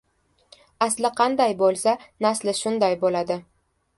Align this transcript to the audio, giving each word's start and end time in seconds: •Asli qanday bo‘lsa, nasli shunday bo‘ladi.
•Asli 0.85 1.11
qanday 1.19 1.53
bo‘lsa, 1.59 1.95
nasli 2.27 2.57
shunday 2.63 2.99
bo‘ladi. 3.05 3.41